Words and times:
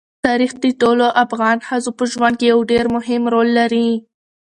تاریخ 0.25 0.51
د 0.63 0.65
ټولو 0.81 1.05
افغان 1.23 1.57
ښځو 1.67 1.91
په 1.97 2.03
ژوند 2.13 2.35
کې 2.39 2.45
یو 2.53 2.59
ډېر 2.71 2.85
مهم 2.95 3.23
رول 3.33 3.49
لري. 3.59 3.89